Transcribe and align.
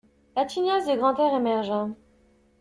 La 0.35 0.45
tignasse 0.47 0.87
de 0.87 0.95
Grantaire 0.95 1.35
émergea. 1.35 1.87